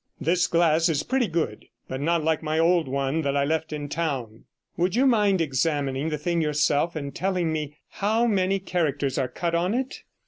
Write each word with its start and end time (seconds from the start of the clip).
This 0.19 0.47
glass 0.47 0.89
is 0.89 1.03
pretty 1.03 1.27
good, 1.27 1.65
but 1.87 2.01
not 2.01 2.23
like 2.23 2.41
my 2.41 2.57
old 2.57 2.87
one 2.87 3.21
that 3.21 3.37
I 3.37 3.45
left 3.45 3.71
in 3.71 3.87
town. 3.87 4.45
Would 4.75 4.95
you 4.95 5.05
mind 5.05 5.41
examining 5.41 6.09
the 6.09 6.17
thing 6.17 6.41
yourself, 6.41 6.95
and 6.95 7.13
telling 7.13 7.53
me 7.53 7.77
how 7.87 8.25
many 8.25 8.57
characters 8.57 9.19
are 9.19 9.27
cut 9.27 9.53
on 9.53 9.75
it?' 9.75 10.01